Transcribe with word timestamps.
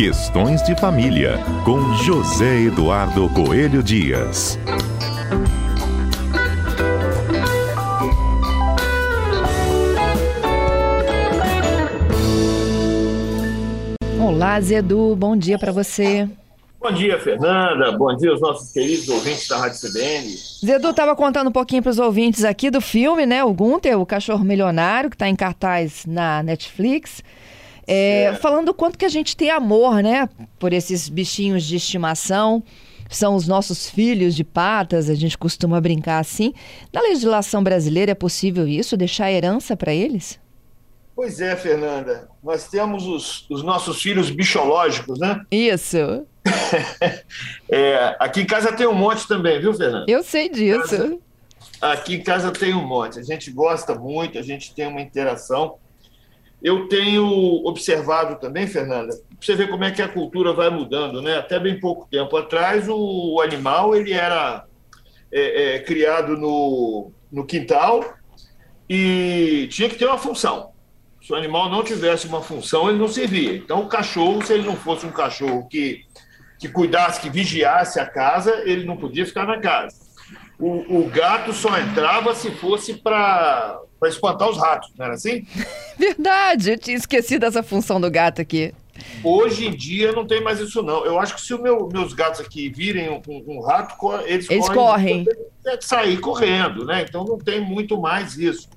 Questões 0.00 0.62
de 0.62 0.74
Família, 0.80 1.34
com 1.62 1.92
José 1.92 2.62
Eduardo 2.62 3.28
Coelho 3.34 3.82
Dias. 3.82 4.58
Olá, 14.18 14.58
Zedu, 14.62 15.14
bom 15.14 15.36
dia 15.36 15.58
para 15.58 15.70
você. 15.70 16.26
Bom 16.80 16.92
dia, 16.92 17.20
Fernanda. 17.20 17.92
Bom 17.92 18.16
dia 18.16 18.30
aos 18.30 18.40
nossos 18.40 18.72
queridos 18.72 19.06
ouvintes 19.10 19.46
da 19.48 19.58
Rádio 19.58 19.80
CBN. 19.80 20.34
Zedu 20.64 20.88
estava 20.88 21.14
contando 21.14 21.48
um 21.48 21.52
pouquinho 21.52 21.82
para 21.82 21.90
os 21.90 21.98
ouvintes 21.98 22.42
aqui 22.42 22.70
do 22.70 22.80
filme, 22.80 23.26
né? 23.26 23.44
O 23.44 23.52
Gunther, 23.52 24.00
o 24.00 24.06
cachorro 24.06 24.46
milionário, 24.46 25.10
que 25.10 25.16
está 25.16 25.28
em 25.28 25.36
cartaz 25.36 26.06
na 26.06 26.42
Netflix. 26.42 27.22
É, 27.92 28.34
falando 28.40 28.68
o 28.68 28.74
quanto 28.74 28.96
que 28.96 29.04
a 29.04 29.08
gente 29.08 29.36
tem 29.36 29.50
amor, 29.50 30.00
né? 30.00 30.28
Por 30.60 30.72
esses 30.72 31.08
bichinhos 31.08 31.64
de 31.64 31.74
estimação. 31.74 32.62
São 33.08 33.34
os 33.34 33.48
nossos 33.48 33.90
filhos 33.90 34.36
de 34.36 34.44
patas, 34.44 35.10
a 35.10 35.14
gente 35.14 35.36
costuma 35.36 35.80
brincar 35.80 36.20
assim. 36.20 36.54
Na 36.92 37.00
legislação 37.00 37.60
brasileira 37.60 38.12
é 38.12 38.14
possível 38.14 38.68
isso, 38.68 38.96
deixar 38.96 39.32
herança 39.32 39.76
para 39.76 39.92
eles? 39.92 40.38
Pois 41.16 41.40
é, 41.40 41.56
Fernanda. 41.56 42.28
Nós 42.40 42.68
temos 42.68 43.04
os, 43.08 43.50
os 43.50 43.64
nossos 43.64 44.00
filhos 44.00 44.30
bichológicos, 44.30 45.18
né? 45.18 45.44
Isso. 45.50 46.24
é, 47.68 48.16
aqui 48.20 48.42
em 48.42 48.46
casa 48.46 48.72
tem 48.72 48.86
um 48.86 48.94
monte 48.94 49.26
também, 49.26 49.60
viu, 49.60 49.74
Fernanda? 49.74 50.06
Eu 50.08 50.22
sei 50.22 50.48
disso. 50.48 51.20
Aqui 51.80 52.14
em 52.14 52.22
casa 52.22 52.52
tem 52.52 52.72
um 52.72 52.86
monte. 52.86 53.18
A 53.18 53.22
gente 53.22 53.50
gosta 53.50 53.96
muito, 53.96 54.38
a 54.38 54.42
gente 54.42 54.72
tem 54.72 54.86
uma 54.86 55.00
interação. 55.00 55.74
Eu 56.62 56.88
tenho 56.88 57.24
observado 57.64 58.38
também, 58.38 58.66
Fernanda, 58.66 59.18
você 59.40 59.54
ver 59.54 59.70
como 59.70 59.84
é 59.84 59.90
que 59.90 60.02
a 60.02 60.08
cultura 60.08 60.52
vai 60.52 60.68
mudando, 60.68 61.22
né? 61.22 61.38
Até 61.38 61.58
bem 61.58 61.80
pouco 61.80 62.06
tempo 62.10 62.36
atrás, 62.36 62.88
o, 62.88 63.34
o 63.34 63.40
animal 63.40 63.96
ele 63.96 64.12
era 64.12 64.66
é, 65.32 65.76
é, 65.76 65.78
criado 65.80 66.36
no, 66.36 67.10
no 67.32 67.46
quintal 67.46 68.04
e 68.88 69.68
tinha 69.70 69.88
que 69.88 69.96
ter 69.96 70.04
uma 70.04 70.18
função. 70.18 70.72
Se 71.22 71.32
o 71.32 71.36
animal 71.36 71.70
não 71.70 71.84
tivesse 71.84 72.26
uma 72.26 72.42
função, 72.42 72.88
ele 72.88 72.98
não 72.98 73.08
servia. 73.08 73.54
Então, 73.54 73.82
o 73.82 73.88
cachorro, 73.88 74.44
se 74.44 74.52
ele 74.52 74.66
não 74.66 74.76
fosse 74.76 75.06
um 75.06 75.12
cachorro 75.12 75.66
que, 75.68 76.04
que 76.58 76.68
cuidasse, 76.68 77.20
que 77.20 77.30
vigiasse 77.30 78.00
a 78.00 78.06
casa, 78.06 78.62
ele 78.64 78.84
não 78.84 78.96
podia 78.96 79.24
ficar 79.24 79.46
na 79.46 79.60
casa. 79.60 80.09
O, 80.60 81.00
o 81.00 81.08
gato 81.08 81.52
só 81.52 81.78
entrava 81.78 82.34
se 82.34 82.50
fosse 82.50 82.94
para 82.94 83.80
para 83.98 84.08
espantar 84.08 84.48
os 84.48 84.56
ratos, 84.56 84.90
não 84.96 85.04
era 85.04 85.14
assim? 85.14 85.46
Verdade, 85.98 86.70
eu 86.70 86.78
tinha 86.78 86.96
esquecido 86.96 87.44
essa 87.44 87.62
função 87.62 88.00
do 88.00 88.10
gato 88.10 88.40
aqui. 88.40 88.72
Hoje 89.22 89.66
em 89.66 89.76
dia 89.76 90.12
não 90.12 90.26
tem 90.26 90.42
mais 90.42 90.58
isso, 90.58 90.82
não. 90.82 91.04
Eu 91.04 91.18
acho 91.18 91.34
que 91.34 91.40
se 91.40 91.52
os 91.52 91.60
meu, 91.60 91.88
meus 91.92 92.14
gatos 92.14 92.40
aqui 92.40 92.70
virem 92.70 93.10
um, 93.10 93.20
um 93.46 93.60
rato, 93.60 93.94
eles, 94.24 94.48
eles 94.48 94.68
correm. 94.68 95.24
correm. 95.24 95.80
Sair 95.80 96.18
correndo, 96.18 96.84
né? 96.84 97.04
Então 97.06 97.24
não 97.24 97.38
tem 97.38 97.60
muito 97.60 98.00
mais 98.00 98.38
isso. 98.38 98.68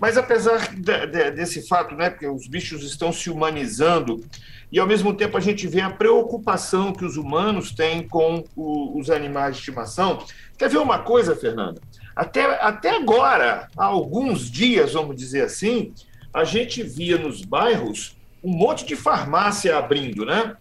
Mas 0.00 0.16
apesar 0.16 0.74
de, 0.74 1.06
de, 1.06 1.30
desse 1.30 1.66
fato, 1.66 1.94
né, 1.94 2.10
que 2.10 2.26
os 2.26 2.46
bichos 2.46 2.82
estão 2.82 3.12
se 3.12 3.30
humanizando, 3.30 4.24
e 4.70 4.78
ao 4.78 4.86
mesmo 4.86 5.14
tempo 5.14 5.36
a 5.36 5.40
gente 5.40 5.66
vê 5.66 5.80
a 5.80 5.90
preocupação 5.90 6.92
que 6.92 7.04
os 7.04 7.16
humanos 7.16 7.72
têm 7.72 8.06
com 8.06 8.44
o, 8.56 8.98
os 8.98 9.08
animais 9.10 9.54
de 9.54 9.60
estimação. 9.60 10.24
Quer 10.58 10.68
ver 10.68 10.78
uma 10.78 10.98
coisa, 10.98 11.36
Fernanda? 11.36 11.80
Até, 12.14 12.44
até 12.60 12.96
agora, 12.96 13.68
há 13.76 13.84
alguns 13.84 14.50
dias, 14.50 14.92
vamos 14.92 15.16
dizer 15.16 15.42
assim, 15.42 15.92
a 16.32 16.44
gente 16.44 16.82
via 16.82 17.16
nos 17.16 17.42
bairros 17.42 18.16
um 18.42 18.52
monte 18.52 18.84
de 18.84 18.96
farmácia 18.96 19.76
abrindo, 19.76 20.24
né? 20.24 20.56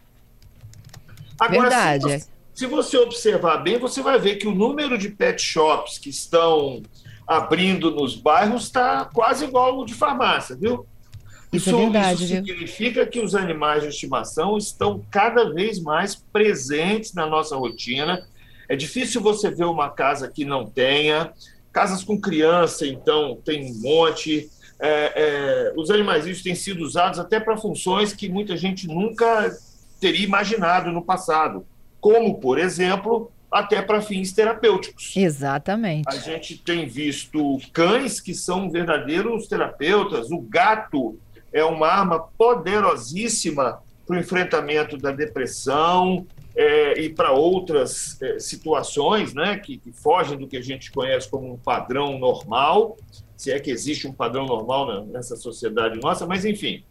Agora, 1.40 1.70
Verdade. 1.70 2.20
Se 2.20 2.34
se 2.54 2.68
você 2.68 2.98
observar 2.98 3.58
bem, 3.58 3.80
você 3.80 4.02
vai 4.02 4.20
ver 4.20 4.36
que 4.36 4.48
o 4.48 4.54
número 4.54 4.98
de 4.98 5.10
pet 5.10 5.42
shops 5.42 5.98
que 5.98 6.10
estão 6.10 6.84
abrindo 7.28 7.92
nos 7.92 8.16
bairros 8.16 8.64
está 8.64 9.06
quase 9.06 9.46
igual 9.46 9.80
ao 9.80 9.86
de 9.86 9.94
farmácia, 9.94 10.56
viu? 10.56 10.86
Isso, 11.52 11.70
isso, 11.70 11.78
é 11.78 11.80
verdade, 11.80 12.24
isso 12.24 12.34
significa 12.34 13.06
que 13.06 13.20
os 13.20 13.36
animais 13.36 13.84
de 13.84 13.90
estimação 13.90 14.58
estão 14.58 15.04
cada 15.12 15.54
vez 15.54 15.80
mais 15.80 16.16
presentes 16.16 17.14
na 17.14 17.28
nossa 17.28 17.56
rotina 17.56 18.26
é 18.68 18.76
difícil 18.76 19.22
você 19.22 19.50
ver 19.52 19.66
uma 19.66 19.90
casa 19.90 20.28
que 20.28 20.46
não 20.46 20.66
tenha. 20.66 21.32
Casas 21.72 22.04
com 22.04 22.20
criança, 22.20 22.86
então, 22.86 23.38
tem 23.44 23.72
um 23.72 23.82
monte. 23.82 24.50
É, 24.80 25.14
é, 25.16 25.74
os 25.76 25.90
animais 25.90 26.42
têm 26.42 26.56
sido 26.56 26.84
usados 26.84 27.20
até 27.20 27.40
para 27.40 27.58
funções 27.58 28.14
que 28.14 28.30
muita 28.30 28.56
gente 28.58 28.88
nunca 28.88 29.56
teria 30.00 30.26
imaginado 30.26 30.92
no 30.92 31.04
passado, 31.04 31.66
como, 32.02 32.40
por 32.40 32.60
exemplo, 32.60 33.32
até 33.54 33.82
para 33.82 34.02
fins 34.02 34.32
terapêuticos. 34.34 35.16
Exatamente. 35.16 36.08
A 36.08 36.16
gente 36.16 36.58
tem 36.58 36.88
visto 36.88 37.60
cães 37.72 38.20
que 38.20 38.34
são 38.34 38.70
verdadeiros 38.70 39.48
terapeutas. 39.48 40.32
O 40.32 40.42
gato 40.42 41.18
é 41.52 41.64
uma 41.64 41.88
arma 41.88 42.20
poderosíssima 42.38 43.82
para 44.06 44.16
o 44.18 44.20
enfrentamento 44.20 44.98
da 44.98 45.12
depressão, 45.12 46.26
é, 46.56 47.02
e 47.02 47.10
para 47.10 47.32
outras 47.32 48.22
é, 48.22 48.40
situações 48.40 49.34
né, 49.34 49.58
que, 49.58 49.78
que, 49.78 49.92
fogem 49.92 50.38
do 50.38 50.48
que 50.48 50.58
a 50.58 50.62
gente 50.62 50.92
conhece 50.92 51.30
como 51.30 51.52
um 51.52 51.58
padrão 51.58 52.20
normal, 52.20 52.98
se 53.36 53.52
é 53.52 53.60
que 53.60 53.72
existe 53.72 54.08
um 54.08 54.14
padrão 54.14 54.46
normal 54.46 55.06
nessa 55.06 55.36
sociedade 55.36 56.00
nossa, 56.00 56.26
mas 56.26 56.46
enfim. 56.46 56.84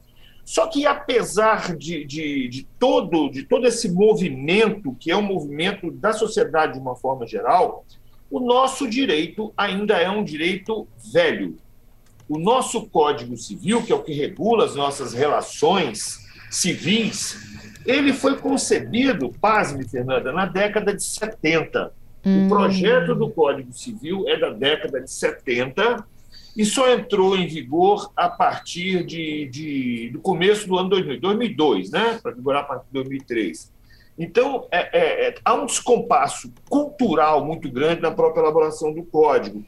Só 0.45 0.67
que 0.67 0.87
apesar 0.87 1.77
de, 1.77 2.05
de, 2.05 2.49
de, 2.49 2.67
todo, 2.79 3.31
de 3.31 3.45
todo 3.45 3.67
esse 3.67 3.91
movimento, 3.91 4.97
que 4.99 5.11
é 5.11 5.17
um 5.17 5.23
movimento 5.23 5.91
da 5.91 6.13
sociedade 6.13 6.75
de 6.75 6.81
uma 6.81 6.97
forma 6.97 7.27
geral, 7.27 7.85
o 8.31 8.41
nosso 8.41 8.89
direito 8.89 9.53
ainda 9.57 9.97
é 9.99 10.11
um 10.11 10.25
direito 10.25 10.87
velho. 11.13 11.57
O 12.29 12.39
nosso 12.39 12.89
Código 12.89 13.37
Civil, 13.37 13.83
que 13.83 13.93
é 13.93 13.95
o 13.95 14.03
que 14.03 14.13
regula 14.13 14.65
as 14.65 14.75
nossas 14.75 15.13
relações 15.13 16.19
civis, 16.51 17.37
ele 17.87 18.13
foi 18.13 18.37
concebido, 18.39 19.31
pasme, 19.41 19.89
Fernanda, 19.89 20.33
na 20.33 20.47
década 20.47 20.95
de 20.95 21.03
70. 21.03 21.93
Hum. 22.25 22.47
O 22.47 22.49
projeto 22.49 23.15
do 23.15 23.31
Código 23.31 23.73
Civil 23.73 24.29
é 24.29 24.39
da 24.39 24.51
década 24.51 25.01
de 25.01 25.11
70 25.11 26.05
e 26.57 26.65
só 26.65 26.91
entrou 26.91 27.37
em 27.37 27.47
vigor 27.47 28.13
a 28.17 28.29
partir 28.29 29.05
de, 29.05 29.49
de 29.49 30.11
do 30.13 30.21
começo 30.21 30.69
do 30.69 30.79
ano 30.79 30.89
2000, 30.91 31.21
2002, 31.21 31.91
né? 31.91 32.19
Para 32.23 32.33
vigorar 32.33 32.63
a 32.63 32.65
partir 32.65 32.87
de 32.87 32.93
2003. 32.93 33.73
Então, 34.19 34.69
é, 34.71 34.99
é, 34.99 35.29
é, 35.29 35.35
há 35.45 35.55
um 35.55 35.65
descompasso 35.65 36.53
cultural 36.69 37.45
muito 37.45 37.71
grande 37.71 38.03
na 38.03 38.11
própria 38.11 38.43
elaboração 38.43 38.93
do 38.93 39.03
código. 39.03 39.65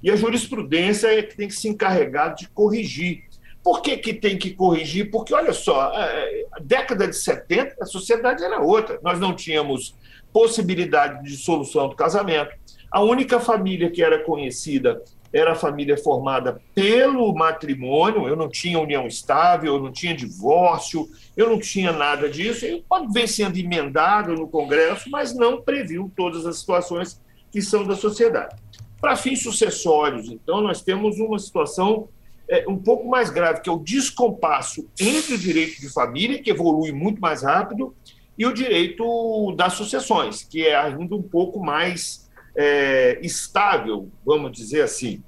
E 0.00 0.10
a 0.10 0.16
jurisprudência 0.16 1.08
é 1.08 1.22
que 1.22 1.36
tem 1.36 1.48
que 1.48 1.54
se 1.54 1.68
encarregar 1.68 2.34
de 2.34 2.48
corrigir 2.48 3.28
por 3.68 3.82
que, 3.82 3.98
que 3.98 4.14
tem 4.14 4.38
que 4.38 4.54
corrigir? 4.54 5.10
Porque, 5.10 5.34
olha 5.34 5.52
só, 5.52 5.92
a 5.92 6.06
é, 6.06 6.44
década 6.62 7.06
de 7.06 7.14
70, 7.14 7.76
a 7.80 7.84
sociedade 7.84 8.42
era 8.42 8.60
outra. 8.60 8.98
Nós 9.02 9.20
não 9.20 9.34
tínhamos 9.34 9.94
possibilidade 10.32 11.22
de 11.22 11.30
dissolução 11.32 11.86
do 11.86 11.94
casamento. 11.94 12.50
A 12.90 13.02
única 13.02 13.38
família 13.38 13.90
que 13.90 14.02
era 14.02 14.24
conhecida 14.24 15.02
era 15.32 15.52
a 15.52 15.56
família 15.56 15.96
formada 15.96 16.60
pelo 16.74 17.34
matrimônio, 17.34 18.26
eu 18.26 18.36
não 18.36 18.48
tinha 18.48 18.78
união 18.78 19.06
estável, 19.06 19.74
eu 19.74 19.82
não 19.82 19.92
tinha 19.92 20.14
divórcio, 20.14 21.08
eu 21.36 21.50
não 21.50 21.58
tinha 21.58 21.92
nada 21.92 22.28
disso. 22.28 22.64
E 22.64 22.82
pode 22.88 23.12
vir 23.12 23.28
sendo 23.28 23.58
emendado 23.58 24.34
no 24.34 24.48
Congresso, 24.48 25.10
mas 25.10 25.34
não 25.34 25.60
previu 25.60 26.10
todas 26.16 26.46
as 26.46 26.58
situações 26.58 27.20
que 27.50 27.60
são 27.60 27.84
da 27.84 27.94
sociedade. 27.94 28.56
Para 29.00 29.16
fins 29.16 29.42
sucessórios, 29.42 30.28
então, 30.30 30.60
nós 30.60 30.82
temos 30.82 31.18
uma 31.20 31.38
situação 31.38 32.08
é, 32.48 32.64
um 32.66 32.76
pouco 32.76 33.06
mais 33.06 33.30
grave, 33.30 33.60
que 33.60 33.68
é 33.68 33.72
o 33.72 33.78
descompasso 33.78 34.88
entre 34.98 35.34
o 35.34 35.38
direito 35.38 35.80
de 35.80 35.92
família, 35.92 36.42
que 36.42 36.50
evolui 36.50 36.90
muito 36.92 37.20
mais 37.20 37.42
rápido, 37.42 37.94
e 38.36 38.46
o 38.46 38.54
direito 38.54 39.52
das 39.56 39.74
sucessões, 39.74 40.42
que 40.44 40.64
é 40.64 40.76
ainda 40.76 41.14
um 41.14 41.22
pouco 41.22 41.60
mais 41.60 42.27
é, 42.58 43.20
estável, 43.22 44.10
vamos 44.26 44.50
dizer 44.50 44.82
assim. 44.82 45.22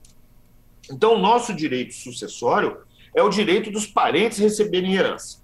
Então, 0.91 1.15
o 1.15 1.19
nosso 1.19 1.55
direito 1.55 1.95
sucessório 1.95 2.79
é 3.15 3.23
o 3.23 3.29
direito 3.29 3.71
dos 3.71 3.87
parentes 3.87 4.39
receberem 4.39 4.95
herança. 4.95 5.39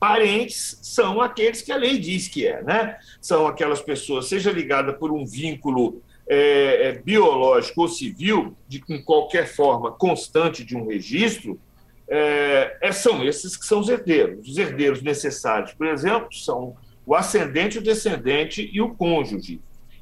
Parentes 0.00 0.78
são 0.82 1.20
aqueles 1.20 1.62
que 1.62 1.70
a 1.70 1.76
lei 1.76 1.96
diz 1.98 2.26
que 2.26 2.44
é, 2.44 2.60
né? 2.62 2.98
São 3.20 3.46
aquelas 3.46 3.80
pessoas, 3.80 4.26
seja 4.26 4.50
ligada 4.50 4.92
por 4.92 5.12
um 5.12 5.24
vínculo 5.24 6.02
é, 6.28 6.88
é, 6.88 6.92
biológico 6.92 7.82
ou 7.82 7.88
civil, 7.88 8.56
de 8.66 8.82
em 8.88 9.02
qualquer 9.02 9.46
forma 9.46 9.92
constante 9.92 10.64
de 10.64 10.76
um 10.76 10.86
registro, 10.86 11.60
é, 12.08 12.78
é, 12.80 12.90
são 12.90 13.24
esses 13.24 13.56
que 13.56 13.64
são 13.64 13.78
os 13.78 13.88
herdeiros. 13.88 14.48
Os 14.48 14.58
herdeiros 14.58 15.02
necessários, 15.02 15.72
por 15.72 15.86
exemplo, 15.86 16.32
são 16.32 16.76
o 17.06 17.14
ascendente, 17.14 17.78
o 17.78 17.82
descendente 17.82 18.68
e 18.72 18.80
o 18.80 18.94
cônjuge. 18.94 19.60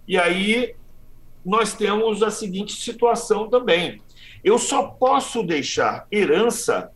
E 0.08 0.18
aí 0.18 0.74
nós 1.46 1.72
temos 1.72 2.24
a 2.24 2.30
seguinte 2.30 2.72
situação 2.72 3.48
também. 3.48 4.02
Eu 4.42 4.58
só 4.58 4.82
posso 4.82 5.44
deixar 5.44 6.06
herança 6.10 6.90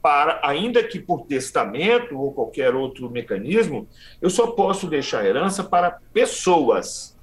para, 0.00 0.40
ainda 0.44 0.84
que 0.84 1.00
por 1.00 1.26
testamento 1.26 2.16
ou 2.16 2.32
qualquer 2.32 2.72
outro 2.74 3.10
mecanismo, 3.10 3.88
eu 4.22 4.30
só 4.30 4.46
posso 4.46 4.86
deixar 4.86 5.26
herança 5.26 5.64
para 5.64 5.98
pessoas. 6.14 7.18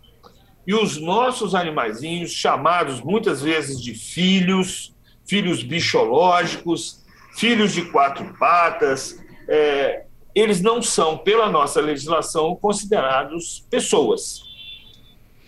E 0.68 0.74
os 0.74 1.00
nossos 1.00 1.56
animaizinhos, 1.56 2.32
chamados 2.32 3.00
muitas 3.00 3.42
vezes 3.42 3.82
de 3.82 3.96
filhos, 3.96 4.94
filhos 5.26 5.64
bichológicos, 5.64 7.02
filhos 7.38 7.74
de 7.74 7.84
quatro 7.86 8.38
patas, 8.38 9.24
é, 9.48 10.04
eles 10.36 10.62
não 10.62 10.82
são, 10.82 11.18
pela 11.18 11.50
nossa 11.50 11.80
legislação, 11.80 12.56
considerados 12.56 13.66
pessoas. 13.70 14.53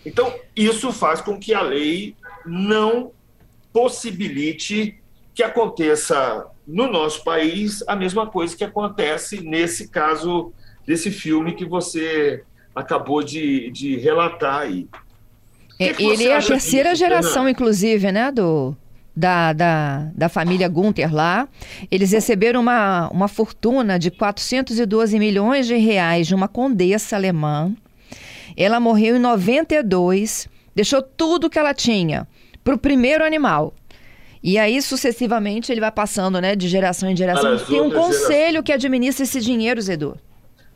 Então, 0.06 0.32
isso 0.54 0.92
faz 0.92 1.20
com 1.20 1.36
que 1.36 1.52
a 1.52 1.60
lei 1.60 2.14
não 2.46 3.10
possibilite 3.72 4.96
que 5.34 5.42
aconteça 5.42 6.46
no 6.66 6.90
nosso 6.90 7.24
país 7.24 7.82
a 7.86 7.96
mesma 7.96 8.26
coisa 8.26 8.56
que 8.56 8.64
acontece 8.64 9.40
nesse 9.40 9.88
caso 9.88 10.52
desse 10.86 11.10
filme 11.10 11.54
que 11.54 11.64
você 11.64 12.44
acabou 12.74 13.22
de, 13.22 13.70
de 13.72 13.96
relatar 13.96 14.60
aí. 14.60 14.88
É, 15.78 16.00
ele 16.00 16.28
é 16.28 16.36
a 16.36 16.42
terceira 16.42 16.90
disso, 16.90 17.00
geração, 17.00 17.48
inclusive, 17.48 18.10
né, 18.12 18.30
do, 18.30 18.74
da, 19.14 19.52
da, 19.52 20.10
da 20.14 20.28
família 20.28 20.68
Gunther 20.68 21.12
lá. 21.12 21.48
Eles 21.90 22.12
receberam 22.12 22.60
uma, 22.60 23.08
uma 23.10 23.28
fortuna 23.28 23.98
de 23.98 24.10
412 24.10 25.18
milhões 25.18 25.66
de 25.66 25.76
reais 25.76 26.26
de 26.26 26.34
uma 26.34 26.46
condessa 26.46 27.16
alemã. 27.16 27.74
Ela 28.56 28.80
morreu 28.80 29.16
em 29.16 29.20
92, 29.20 30.48
deixou 30.74 31.02
tudo 31.02 31.50
que 31.50 31.58
ela 31.58 31.74
tinha 31.74 32.26
para 32.64 32.74
o 32.74 32.78
primeiro 32.78 33.24
animal. 33.24 33.74
E 34.42 34.58
aí, 34.58 34.80
sucessivamente, 34.80 35.72
ele 35.72 35.80
vai 35.80 35.90
passando 35.90 36.40
né, 36.40 36.54
de 36.54 36.68
geração 36.68 37.10
em 37.10 37.16
geração. 37.16 37.58
Tem 37.58 37.80
um 37.80 37.90
conselho 37.90 38.62
que 38.62 38.72
administra 38.72 39.24
esse 39.24 39.40
dinheiro, 39.40 39.80
Edu. 39.90 40.16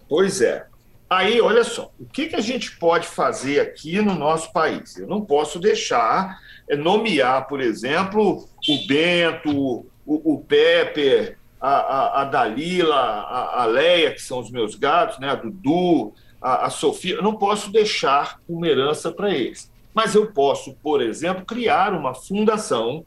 Pois 0.08 0.40
é. 0.40 0.66
Aí, 1.08 1.40
olha 1.40 1.64
só, 1.64 1.92
o 1.98 2.04
que, 2.04 2.26
que 2.26 2.36
a 2.36 2.40
gente 2.40 2.76
pode 2.78 3.06
fazer 3.06 3.60
aqui 3.60 4.00
no 4.00 4.14
nosso 4.14 4.52
país? 4.52 4.96
Eu 4.96 5.08
não 5.08 5.20
posso 5.20 5.58
deixar 5.58 6.38
é, 6.68 6.76
nomear, 6.76 7.48
por 7.48 7.60
exemplo, 7.60 8.48
o 8.68 8.86
Bento, 8.86 9.86
o, 10.06 10.34
o 10.34 10.38
Pepe, 10.38 11.36
a, 11.60 11.68
a, 11.68 12.22
a 12.22 12.24
Dalila, 12.24 12.94
a, 12.94 13.62
a, 13.62 13.66
Leia, 13.66 14.12
que 14.12 14.22
são 14.22 14.38
os 14.38 14.50
meus 14.50 14.76
gatos, 14.76 15.18
né, 15.18 15.30
a 15.30 15.34
Dudu, 15.34 16.14
a, 16.40 16.66
a 16.66 16.70
Sofia. 16.70 17.20
Não 17.20 17.36
posso 17.36 17.70
deixar 17.70 18.40
uma 18.48 18.66
herança 18.66 19.12
para 19.12 19.34
eles. 19.34 19.70
Mas 19.92 20.14
eu 20.14 20.32
posso, 20.32 20.74
por 20.82 21.02
exemplo, 21.02 21.44
criar 21.44 21.92
uma 21.92 22.14
fundação 22.14 23.04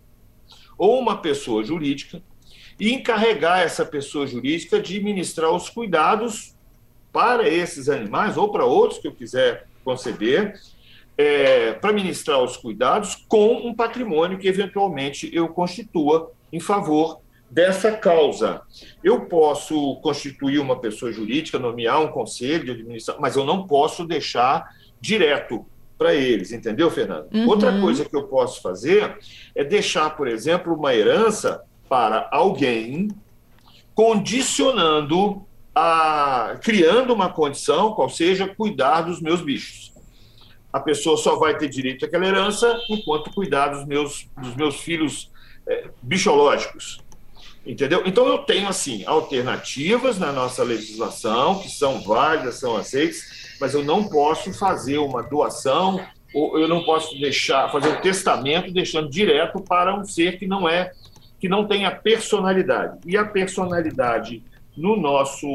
ou 0.78 1.00
uma 1.00 1.18
pessoa 1.18 1.64
jurídica 1.64 2.22
e 2.80 2.94
encarregar 2.94 3.62
essa 3.62 3.86
pessoa 3.86 4.28
jurídica 4.28 4.82
de 4.82 5.02
ministrar 5.02 5.52
os 5.52 5.70
cuidados 5.70 6.56
para 7.12 7.48
esses 7.48 7.88
animais 7.90 8.38
ou 8.38 8.52
para 8.52 8.66
outros 8.66 9.00
que 9.00 9.08
eu 9.08 9.14
quiser 9.14 9.68
conceber, 9.86 10.60
é, 11.18 11.74
para 11.74 11.94
ministrar 11.94 12.42
os 12.42 12.58
cuidados 12.58 13.24
com 13.28 13.68
um 13.68 13.74
patrimônio 13.74 14.40
que 14.40 14.48
eventualmente 14.48 15.30
eu 15.32 15.48
constitua 15.48 16.32
em 16.52 16.60
favor 16.60 17.22
dessa 17.54 17.92
causa. 17.92 18.62
Eu 19.04 19.26
posso 19.28 19.98
constituir 19.98 20.60
uma 20.60 20.80
pessoa 20.80 21.12
jurídica, 21.12 21.60
nomear 21.60 22.02
um 22.02 22.08
conselho 22.08 22.66
de 22.66 22.72
administração, 22.72 23.22
mas 23.22 23.36
eu 23.36 23.46
não 23.46 23.68
posso 23.68 24.06
deixar 24.06 24.76
direto 25.00 25.64
para 25.96 26.16
eles, 26.16 26.52
entendeu, 26.52 26.90
Fernando? 26.90 27.28
Uhum. 27.32 27.48
Outra 27.48 27.80
coisa 27.80 28.04
que 28.04 28.16
eu 28.16 28.24
posso 28.24 28.60
fazer 28.60 29.20
é 29.54 29.64
deixar, 29.64 30.18
por 30.18 30.28
exemplo, 30.28 30.74
uma 30.74 30.96
herança 30.96 31.64
para 31.88 32.28
alguém, 32.32 33.10
condicionando 33.94 35.46
a 35.76 36.58
criando 36.62 37.14
uma 37.14 37.30
condição, 37.30 37.94
qual 37.94 38.10
seja 38.10 38.48
cuidar 38.48 39.02
dos 39.02 39.22
meus 39.22 39.42
bichos. 39.42 39.94
A 40.72 40.80
pessoa 40.80 41.18
só 41.18 41.36
vai 41.36 41.56
ter 41.56 41.70
direito 41.70 42.04
àquela 42.04 42.26
herança 42.26 42.80
enquanto 42.90 43.32
cuidar 43.32 43.68
dos 43.68 43.86
meus, 43.86 44.28
dos 44.36 44.56
meus 44.56 44.78
filhos 44.78 45.32
é, 45.68 45.90
bichológicos. 46.02 47.04
Entendeu? 47.66 48.04
Então 48.06 48.28
eu 48.28 48.40
tenho 48.40 48.68
assim 48.68 49.04
alternativas 49.06 50.20
na 50.20 50.32
nossa 50.32 50.64
legislação 50.64 51.60
que 51.60 51.70
são 51.70 52.02
válidas, 52.02 52.56
são 52.56 52.76
aceitas, 52.76 53.56
mas 53.60 53.74
eu 53.74 53.84
não 53.84 54.04
posso 54.04 54.54
fazer 54.54 54.98
uma 54.98 55.24
doação 55.24 56.04
ou 56.34 56.60
eu 56.60 56.68
não 56.68 56.84
posso 56.84 57.18
deixar 57.18 57.72
fazer 57.72 57.90
um 57.90 58.02
testamento 58.02 58.72
deixando 58.72 59.10
direto 59.10 59.62
para 59.62 59.96
um 59.96 60.04
ser 60.04 60.38
que 60.38 60.46
não 60.46 60.68
é 60.68 60.92
que 61.40 61.48
não 61.48 61.68
tem 61.68 61.86
a 61.86 61.92
personalidade. 61.92 63.00
E 63.06 63.18
a 63.18 63.26
personalidade 63.26 64.42
no 64.76 64.98
nosso, 64.98 65.46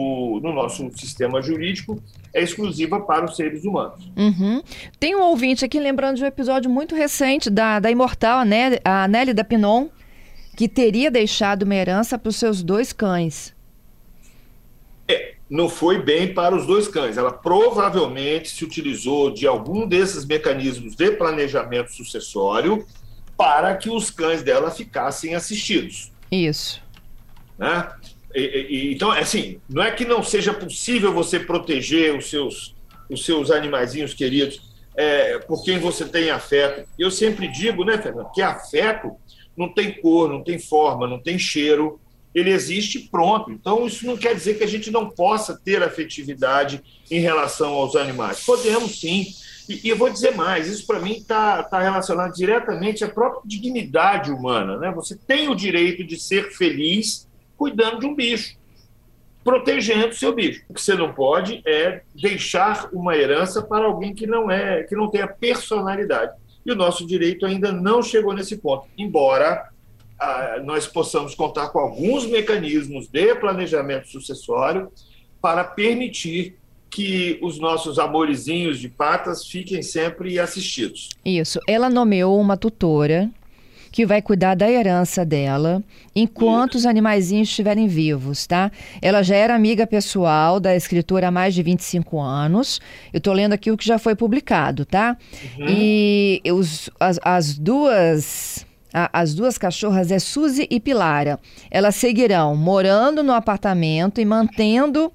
no 0.42 0.52
nosso 0.52 0.90
sistema 0.96 1.42
jurídico 1.42 2.00
é 2.32 2.42
exclusiva 2.42 3.00
para 3.00 3.24
os 3.24 3.36
seres 3.36 3.64
humanos. 3.64 4.10
Uhum. 4.16 4.62
Tem 5.00 5.16
um 5.16 5.22
ouvinte 5.22 5.64
aqui 5.64 5.80
lembrando 5.80 6.16
de 6.16 6.24
um 6.24 6.26
episódio 6.26 6.70
muito 6.70 6.94
recente 6.94 7.50
da, 7.50 7.80
da 7.80 7.90
Imortal, 7.90 8.44
Nelly, 8.44 8.78
a 8.84 9.08
Nelly 9.08 9.32
da 9.32 9.44
Pinon, 9.44 9.88
que 10.58 10.68
teria 10.68 11.08
deixado 11.08 11.62
uma 11.62 11.76
herança 11.76 12.18
para 12.18 12.30
os 12.30 12.34
seus 12.34 12.64
dois 12.64 12.92
cães. 12.92 13.54
É, 15.06 15.34
não 15.48 15.68
foi 15.68 16.02
bem 16.02 16.34
para 16.34 16.52
os 16.52 16.66
dois 16.66 16.88
cães. 16.88 17.16
Ela 17.16 17.32
provavelmente 17.32 18.48
se 18.48 18.64
utilizou 18.64 19.32
de 19.32 19.46
algum 19.46 19.86
desses 19.86 20.24
mecanismos 20.24 20.96
de 20.96 21.12
planejamento 21.12 21.92
sucessório 21.92 22.84
para 23.36 23.76
que 23.76 23.88
os 23.88 24.10
cães 24.10 24.42
dela 24.42 24.68
ficassem 24.68 25.36
assistidos. 25.36 26.10
Isso. 26.28 26.82
Né? 27.56 27.88
E, 28.34 28.66
e, 28.68 28.92
então, 28.92 29.14
é 29.14 29.20
assim, 29.20 29.60
não 29.68 29.84
é 29.84 29.92
que 29.92 30.04
não 30.04 30.24
seja 30.24 30.52
possível 30.52 31.12
você 31.12 31.38
proteger 31.38 32.18
os 32.18 32.28
seus, 32.28 32.74
os 33.08 33.24
seus 33.24 33.52
animaizinhos 33.52 34.12
queridos 34.12 34.60
é, 34.98 35.38
por 35.38 35.62
quem 35.62 35.78
você 35.78 36.04
tem 36.04 36.28
afeto. 36.28 36.88
Eu 36.98 37.08
sempre 37.08 37.46
digo, 37.46 37.84
né, 37.84 37.96
Fernando, 37.96 38.32
que 38.32 38.42
afeto 38.42 39.12
não 39.56 39.72
tem 39.72 39.92
cor, 40.00 40.28
não 40.28 40.42
tem 40.42 40.58
forma, 40.58 41.06
não 41.06 41.20
tem 41.20 41.38
cheiro, 41.38 42.00
ele 42.34 42.50
existe 42.50 43.08
pronto. 43.08 43.52
Então, 43.52 43.86
isso 43.86 44.04
não 44.04 44.16
quer 44.16 44.34
dizer 44.34 44.58
que 44.58 44.64
a 44.64 44.68
gente 44.68 44.90
não 44.90 45.08
possa 45.08 45.56
ter 45.56 45.84
afetividade 45.84 46.82
em 47.08 47.20
relação 47.20 47.74
aos 47.74 47.94
animais. 47.94 48.44
Podemos 48.44 48.98
sim. 48.98 49.26
E, 49.68 49.86
e 49.86 49.88
eu 49.88 49.96
vou 49.96 50.10
dizer 50.10 50.34
mais: 50.34 50.66
isso 50.66 50.84
para 50.84 50.98
mim 50.98 51.12
está 51.12 51.62
tá 51.62 51.80
relacionado 51.80 52.34
diretamente 52.34 53.04
à 53.04 53.08
própria 53.08 53.42
dignidade 53.44 54.32
humana. 54.32 54.78
Né? 54.78 54.90
Você 54.90 55.16
tem 55.16 55.48
o 55.48 55.54
direito 55.54 56.02
de 56.02 56.18
ser 56.18 56.50
feliz 56.50 57.28
cuidando 57.56 58.00
de 58.00 58.06
um 58.06 58.14
bicho, 58.14 58.56
protegendo 59.48 60.08
o 60.08 60.14
seu 60.14 60.34
bicho. 60.34 60.62
O 60.68 60.74
que 60.74 60.82
você 60.82 60.94
não 60.94 61.14
pode 61.14 61.62
é 61.66 62.02
deixar 62.14 62.90
uma 62.92 63.16
herança 63.16 63.62
para 63.62 63.86
alguém 63.86 64.14
que 64.14 64.26
não 64.26 64.50
é, 64.50 64.82
que 64.82 64.94
não 64.94 65.08
tenha 65.08 65.26
personalidade. 65.26 66.34
E 66.66 66.70
o 66.70 66.76
nosso 66.76 67.06
direito 67.06 67.46
ainda 67.46 67.72
não 67.72 68.02
chegou 68.02 68.34
nesse 68.34 68.58
ponto, 68.58 68.86
embora 68.98 69.70
nós 70.64 70.86
possamos 70.86 71.34
contar 71.34 71.68
com 71.68 71.78
alguns 71.78 72.26
mecanismos 72.26 73.08
de 73.08 73.34
planejamento 73.36 74.08
sucessório 74.08 74.92
para 75.40 75.64
permitir 75.64 76.58
que 76.90 77.38
os 77.40 77.58
nossos 77.58 77.98
amorizinhos 77.98 78.78
de 78.78 78.90
patas 78.90 79.46
fiquem 79.46 79.80
sempre 79.80 80.38
assistidos. 80.38 81.08
Isso. 81.24 81.58
Ela 81.66 81.88
nomeou 81.88 82.38
uma 82.38 82.58
tutora 82.58 83.30
que 83.90 84.06
vai 84.06 84.22
cuidar 84.22 84.54
da 84.54 84.70
herança 84.70 85.24
dela 85.24 85.82
enquanto 86.14 86.74
os 86.74 86.86
animaizinhos 86.86 87.48
estiverem 87.48 87.86
vivos, 87.86 88.46
tá? 88.46 88.70
Ela 89.00 89.22
já 89.22 89.36
era 89.36 89.54
amiga 89.54 89.86
pessoal 89.86 90.58
da 90.58 90.74
escritora 90.74 91.28
há 91.28 91.30
mais 91.30 91.54
de 91.54 91.62
25 91.62 92.20
anos. 92.20 92.80
Eu 93.12 93.18
estou 93.18 93.32
lendo 93.32 93.52
aqui 93.52 93.70
o 93.70 93.76
que 93.76 93.86
já 93.86 93.98
foi 93.98 94.14
publicado, 94.14 94.84
tá? 94.84 95.16
Uhum. 95.58 95.66
E 95.68 96.42
os, 96.52 96.90
as, 96.98 97.18
as 97.22 97.58
duas 97.58 98.66
as 99.12 99.34
duas 99.34 99.58
cachorras 99.58 100.10
é 100.10 100.18
Suzy 100.18 100.66
e 100.70 100.80
Pilara. 100.80 101.38
Elas 101.70 101.94
seguirão 101.94 102.56
morando 102.56 103.22
no 103.22 103.32
apartamento 103.32 104.18
e 104.18 104.24
mantendo 104.24 105.12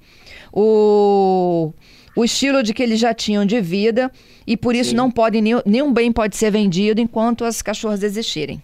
o, 0.52 1.72
o 2.16 2.24
estilo 2.24 2.62
de 2.62 2.72
que 2.72 2.82
eles 2.82 3.00
já 3.00 3.12
tinham 3.12 3.44
de 3.44 3.60
vida 3.60 4.10
e 4.46 4.56
por 4.56 4.74
isso 4.74 4.90
Sim. 4.90 4.96
não 4.96 5.10
pode 5.10 5.40
nenhum 5.40 5.92
bem 5.92 6.12
pode 6.12 6.36
ser 6.36 6.50
vendido 6.50 7.00
enquanto 7.00 7.44
as 7.44 7.62
cachorras 7.62 8.02
existirem. 8.02 8.62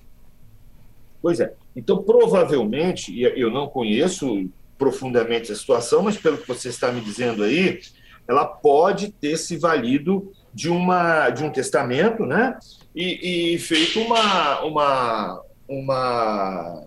Pois 1.23 1.41
é. 1.41 1.53
Então, 1.77 2.03
provavelmente, 2.03 3.21
eu 3.21 3.51
não 3.51 3.69
conheço 3.69 4.49
profundamente 4.79 5.53
a 5.53 5.55
situação, 5.55 6.03
mas 6.03 6.17
pelo 6.17 6.39
que 6.39 6.49
você 6.49 6.69
está 6.69 6.91
me 6.91 7.01
dizendo 7.01 7.45
aí, 7.45 7.81
ela 8.27 8.45
pode 8.47 9.13
ter 9.13 9.37
se 9.37 9.57
valido 9.57 10.33
de, 10.55 10.69
uma, 10.69 11.31
de 11.31 11.45
um 11.45 11.51
testamento, 11.51 12.25
né? 12.25 12.59
E, 12.95 13.55
e 13.55 13.59
feito 13.59 14.01
uma, 14.01 14.61
uma, 14.63 15.43
uma, 15.69 16.85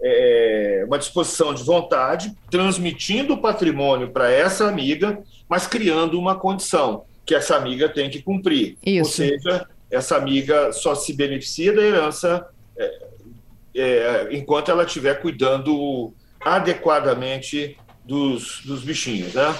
é, 0.00 0.84
uma 0.86 0.98
disposição 0.98 1.52
de 1.52 1.62
vontade, 1.62 2.32
transmitindo 2.50 3.34
o 3.34 3.40
patrimônio 3.40 4.10
para 4.10 4.30
essa 4.30 4.68
amiga, 4.68 5.22
mas 5.48 5.66
criando 5.66 6.18
uma 6.18 6.36
condição 6.36 7.04
que 7.26 7.34
essa 7.34 7.56
amiga 7.56 7.88
tem 7.88 8.08
que 8.08 8.22
cumprir. 8.22 8.76
Isso. 8.84 9.22
Ou 9.22 9.28
seja, 9.28 9.66
essa 9.90 10.16
amiga 10.16 10.72
só 10.72 10.94
se 10.94 11.12
beneficia 11.12 11.72
da 11.72 11.82
herança 11.82 12.46
é, 12.76 13.08
é, 13.74 14.28
enquanto 14.32 14.70
ela 14.70 14.84
estiver 14.84 15.20
cuidando 15.20 16.12
adequadamente 16.40 17.76
dos, 18.04 18.62
dos 18.64 18.82
bichinhos, 18.82 19.34
né? 19.34 19.54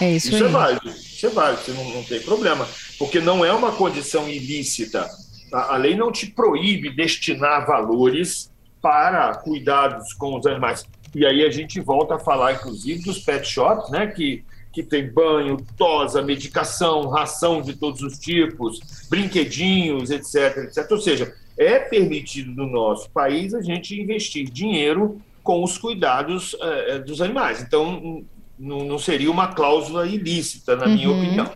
É 0.00 0.12
isso, 0.12 0.28
isso 0.28 0.42
aí. 0.42 0.50
é 0.50 0.52
válido, 0.52 0.88
isso 0.88 1.26
é 1.26 1.30
válido, 1.30 1.62
você 1.62 1.72
não, 1.72 1.88
não 1.90 2.02
tem 2.02 2.20
problema, 2.20 2.68
porque 2.98 3.20
não 3.20 3.44
é 3.44 3.52
uma 3.52 3.72
condição 3.72 4.28
ilícita. 4.28 5.08
A, 5.52 5.74
a 5.74 5.76
lei 5.76 5.96
não 5.96 6.10
te 6.10 6.26
proíbe 6.26 6.90
destinar 6.90 7.66
valores 7.66 8.50
para 8.84 9.34
cuidados 9.36 10.12
com 10.12 10.38
os 10.38 10.46
animais. 10.46 10.86
E 11.14 11.24
aí 11.24 11.42
a 11.42 11.50
gente 11.50 11.80
volta 11.80 12.16
a 12.16 12.18
falar, 12.18 12.52
inclusive, 12.52 13.02
dos 13.02 13.18
pet 13.18 13.48
shops, 13.48 13.90
né? 13.90 14.08
Que, 14.08 14.44
que 14.70 14.82
tem 14.82 15.10
banho, 15.10 15.56
tosa, 15.74 16.20
medicação, 16.20 17.08
ração 17.08 17.62
de 17.62 17.74
todos 17.74 18.02
os 18.02 18.18
tipos, 18.18 19.06
brinquedinhos, 19.08 20.10
etc, 20.10 20.64
etc. 20.64 20.86
Ou 20.90 21.00
seja, 21.00 21.34
é 21.56 21.78
permitido 21.78 22.50
no 22.50 22.66
nosso 22.66 23.08
país 23.08 23.54
a 23.54 23.62
gente 23.62 23.98
investir 23.98 24.50
dinheiro 24.50 25.18
com 25.42 25.64
os 25.64 25.78
cuidados 25.78 26.54
é, 26.60 26.98
dos 26.98 27.22
animais. 27.22 27.62
Então, 27.62 28.22
não, 28.58 28.98
seria 28.98 29.30
uma 29.30 29.48
cláusula 29.48 30.06
ilícita, 30.06 30.76
na 30.76 30.84
uhum. 30.84 30.94
minha 30.94 31.10
opinião. 31.10 31.50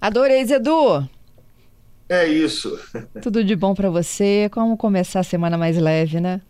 Adorei, 0.00 0.40
Edu. 0.40 1.08
É 2.08 2.26
isso. 2.26 2.78
Tudo 3.22 3.42
de 3.42 3.56
bom 3.56 3.74
para 3.74 3.90
você. 3.90 4.48
Como 4.52 4.76
começar 4.76 5.20
a 5.20 5.24
semana 5.24 5.58
mais 5.58 5.76
leve, 5.76 6.20
né? 6.20 6.40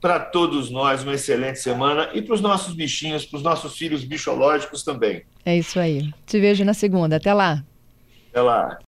Para 0.00 0.18
todos 0.18 0.70
nós, 0.70 1.02
uma 1.02 1.14
excelente 1.14 1.58
semana 1.58 2.08
e 2.14 2.22
para 2.22 2.34
os 2.34 2.40
nossos 2.40 2.74
bichinhos, 2.74 3.24
para 3.26 3.36
os 3.36 3.42
nossos 3.42 3.76
filhos 3.76 4.02
bichológicos 4.04 4.82
também. 4.82 5.22
É 5.44 5.56
isso 5.56 5.78
aí. 5.78 6.10
Te 6.26 6.40
vejo 6.40 6.64
na 6.64 6.72
segunda. 6.74 7.16
Até 7.16 7.34
lá. 7.34 7.62
Até 8.30 8.40
lá. 8.40 8.78